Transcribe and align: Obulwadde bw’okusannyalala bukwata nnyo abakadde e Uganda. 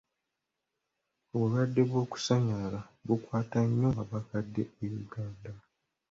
Obulwadde 1.33 1.81
bw’okusannyalala 1.89 2.79
bukwata 3.07 3.59
nnyo 3.67 3.89
abakadde 4.03 4.63
e 4.85 4.87
Uganda. 5.01 5.51